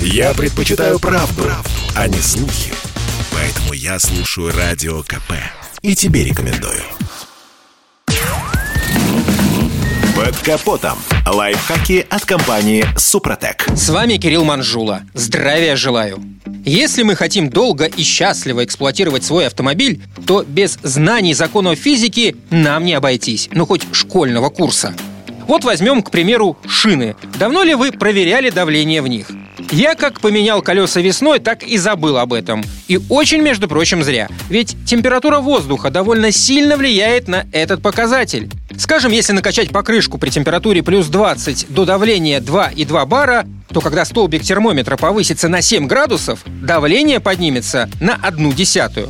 Я 0.00 0.34
предпочитаю 0.34 0.98
правду, 0.98 1.42
правду, 1.42 1.70
а 1.94 2.08
не 2.08 2.18
слухи. 2.18 2.72
Поэтому 3.32 3.72
я 3.72 3.98
слушаю 3.98 4.52
Радио 4.56 5.02
КП. 5.02 5.32
И 5.82 5.94
тебе 5.94 6.24
рекомендую. 6.24 6.82
Под 10.16 10.36
капотом. 10.38 10.98
Лайфхаки 11.26 12.06
от 12.08 12.24
компании 12.24 12.84
«Супротек». 12.96 13.66
С 13.76 13.90
вами 13.90 14.16
Кирилл 14.16 14.44
Манжула. 14.44 15.02
Здравия 15.12 15.76
желаю. 15.76 16.22
Если 16.64 17.02
мы 17.02 17.14
хотим 17.14 17.50
долго 17.50 17.84
и 17.84 18.02
счастливо 18.02 18.64
эксплуатировать 18.64 19.24
свой 19.24 19.46
автомобиль, 19.46 20.02
то 20.26 20.42
без 20.42 20.78
знаний 20.82 21.34
законов 21.34 21.78
физики 21.78 22.36
нам 22.50 22.84
не 22.84 22.94
обойтись, 22.94 23.48
ну 23.52 23.66
хоть 23.66 23.86
школьного 23.92 24.48
курса. 24.48 24.94
Вот 25.46 25.64
возьмем, 25.64 26.02
к 26.02 26.10
примеру, 26.10 26.56
шины. 26.66 27.14
Давно 27.38 27.62
ли 27.62 27.74
вы 27.74 27.92
проверяли 27.92 28.50
давление 28.50 29.00
в 29.00 29.08
них? 29.08 29.30
Я 29.70 29.94
как 29.94 30.20
поменял 30.20 30.60
колеса 30.60 31.00
весной, 31.00 31.38
так 31.38 31.62
и 31.62 31.78
забыл 31.78 32.18
об 32.18 32.32
этом. 32.32 32.64
И 32.88 32.98
очень, 33.08 33.42
между 33.42 33.68
прочим, 33.68 34.02
зря. 34.02 34.28
Ведь 34.48 34.76
температура 34.84 35.38
воздуха 35.38 35.90
довольно 35.90 36.30
сильно 36.30 36.76
влияет 36.76 37.28
на 37.28 37.46
этот 37.52 37.80
показатель. 37.80 38.50
Скажем, 38.76 39.12
если 39.12 39.32
накачать 39.32 39.70
покрышку 39.70 40.18
при 40.18 40.30
температуре 40.30 40.82
плюс 40.82 41.06
20 41.06 41.66
до 41.70 41.84
давления 41.84 42.40
2,2 42.40 43.06
бара, 43.06 43.46
то 43.72 43.80
когда 43.80 44.04
столбик 44.04 44.42
термометра 44.42 44.96
повысится 44.96 45.48
на 45.48 45.62
7 45.62 45.86
градусов, 45.86 46.40
давление 46.46 47.20
поднимется 47.20 47.88
на 48.00 48.14
одну 48.14 48.52
десятую. 48.52 49.08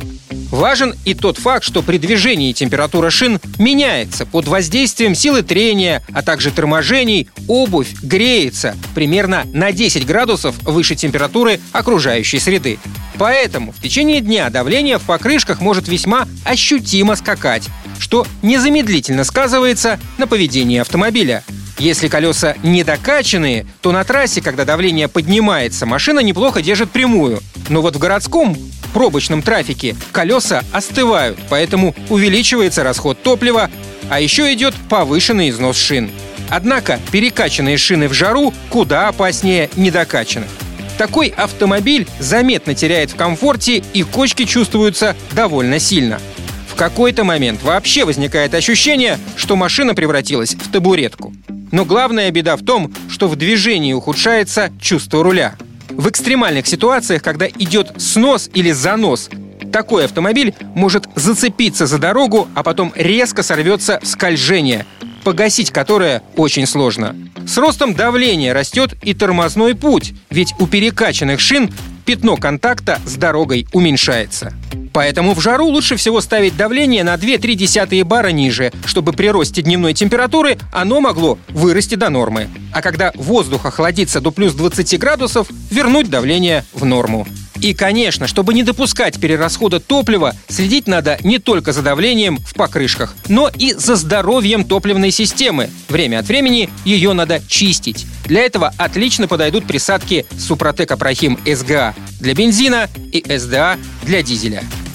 Важен 0.51 0.95
и 1.05 1.13
тот 1.13 1.37
факт, 1.37 1.65
что 1.65 1.81
при 1.81 1.97
движении 1.97 2.53
температура 2.53 3.09
шин 3.09 3.39
меняется 3.59 4.25
под 4.25 4.47
воздействием 4.47 5.13
силы 5.13 5.41
трения, 5.41 6.03
а 6.13 6.21
также 6.21 6.51
торможений, 6.51 7.29
обувь 7.47 7.93
греется 8.01 8.75
примерно 8.95 9.43
на 9.53 9.71
10 9.71 10.05
градусов 10.05 10.55
выше 10.63 10.95
температуры 10.95 11.59
окружающей 11.73 12.39
среды. 12.39 12.79
Поэтому 13.17 13.71
в 13.71 13.81
течение 13.81 14.21
дня 14.21 14.49
давление 14.49 14.99
в 14.99 15.03
покрышках 15.03 15.59
может 15.59 15.87
весьма 15.87 16.27
ощутимо 16.45 17.15
скакать, 17.15 17.67
что 17.99 18.25
незамедлительно 18.41 19.23
сказывается 19.23 19.99
на 20.17 20.27
поведении 20.27 20.79
автомобиля. 20.79 21.43
Если 21.79 22.07
колеса 22.07 22.55
недокачанные, 22.63 23.67
то 23.81 23.91
на 23.91 24.03
трассе, 24.03 24.41
когда 24.41 24.65
давление 24.65 25.07
поднимается, 25.07 25.85
машина 25.85 26.21
неплохо 26.21 26.61
держит 26.61 26.89
прямую. 26.89 27.39
Но 27.69 27.81
вот 27.81 27.95
в 27.95 27.99
городском 27.99 28.57
пробочном 28.93 29.43
трафике 29.43 29.95
колеса 30.11 30.63
остывают, 30.71 31.37
поэтому 31.49 31.93
увеличивается 32.09 32.83
расход 32.83 33.21
топлива, 33.21 33.69
а 34.09 34.19
еще 34.19 34.51
идет 34.53 34.73
повышенный 34.89 35.49
износ 35.49 35.77
шин. 35.77 36.09
Однако 36.49 36.99
перекачанные 37.11 37.77
шины 37.77 38.07
в 38.07 38.13
жару 38.13 38.53
куда 38.69 39.09
опаснее 39.09 39.69
недокачанных. 39.75 40.49
Такой 40.97 41.27
автомобиль 41.27 42.07
заметно 42.19 42.73
теряет 42.73 43.11
в 43.11 43.15
комфорте 43.15 43.83
и 43.93 44.01
кочки 44.01 44.45
чувствуются 44.45 45.15
довольно 45.33 45.77
сильно. 45.77 46.19
В 46.67 46.73
какой-то 46.73 47.23
момент 47.23 47.61
вообще 47.61 48.03
возникает 48.03 48.55
ощущение, 48.55 49.19
что 49.35 49.55
машина 49.55 49.93
превратилась 49.93 50.55
в 50.55 50.71
табуретку. 50.71 51.33
Но 51.71 51.85
главная 51.85 52.31
беда 52.31 52.55
в 52.55 52.63
том, 52.63 52.93
что 53.09 53.27
в 53.27 53.35
движении 53.35 53.93
ухудшается 53.93 54.71
чувство 54.79 55.23
руля. 55.23 55.55
В 55.89 56.09
экстремальных 56.09 56.67
ситуациях, 56.67 57.23
когда 57.23 57.47
идет 57.47 57.93
снос 57.97 58.49
или 58.53 58.71
занос, 58.71 59.29
такой 59.71 60.05
автомобиль 60.05 60.53
может 60.75 61.07
зацепиться 61.15 61.85
за 61.85 61.97
дорогу, 61.97 62.47
а 62.55 62.63
потом 62.63 62.93
резко 62.95 63.43
сорвется 63.43 63.99
в 64.01 64.07
скольжение, 64.07 64.85
погасить 65.23 65.71
которое 65.71 66.23
очень 66.35 66.65
сложно. 66.65 67.15
С 67.45 67.57
ростом 67.57 67.93
давления 67.93 68.53
растет 68.53 68.93
и 69.01 69.13
тормозной 69.13 69.75
путь, 69.75 70.13
ведь 70.29 70.53
у 70.59 70.67
перекачанных 70.67 71.39
шин 71.39 71.71
пятно 72.05 72.37
контакта 72.37 72.99
с 73.05 73.15
дорогой 73.15 73.67
уменьшается. 73.73 74.53
Поэтому 74.97 75.35
в 75.35 75.41
жару 75.41 75.67
лучше 75.67 75.95
всего 75.95 76.21
ставить 76.21 76.57
давление 76.57 77.03
на 77.03 77.13
2-3 77.13 78.03
бара 78.03 78.29
ниже, 78.29 78.73
чтобы 78.83 79.13
при 79.13 79.27
росте 79.27 79.61
дневной 79.61 79.93
температуры 79.93 80.57
оно 80.73 81.01
могло 81.01 81.37
вырасти 81.49 81.93
до 81.93 82.09
нормы. 82.09 82.49
А 82.73 82.81
когда 82.81 83.11
воздух 83.13 83.67
охладится 83.67 84.21
до 84.21 84.31
плюс 84.31 84.55
20 84.55 84.97
градусов, 84.97 85.49
вернуть 85.69 86.09
давление 86.09 86.65
в 86.73 86.83
норму. 86.83 87.27
И, 87.61 87.75
конечно, 87.75 88.25
чтобы 88.25 88.55
не 88.55 88.63
допускать 88.63 89.19
перерасхода 89.19 89.79
топлива, 89.79 90.33
следить 90.47 90.87
надо 90.87 91.19
не 91.23 91.37
только 91.37 91.73
за 91.73 91.83
давлением 91.83 92.39
в 92.39 92.55
покрышках, 92.55 93.15
но 93.27 93.51
и 93.55 93.73
за 93.73 93.97
здоровьем 93.97 94.63
топливной 94.63 95.11
системы. 95.11 95.69
Время 95.89 96.19
от 96.19 96.27
времени 96.27 96.71
ее 96.85 97.13
надо 97.13 97.39
чистить. 97.47 98.07
Для 98.25 98.41
этого 98.41 98.73
отлично 98.77 99.27
подойдут 99.27 99.67
присадки 99.67 100.25
Супротек 100.39 100.91
Апрахим 100.91 101.37
СГА 101.45 101.93
для 102.19 102.33
бензина 102.33 102.89
и 103.11 103.23
СДА 103.37 103.77
для 104.01 104.23
дизеля. 104.23 104.63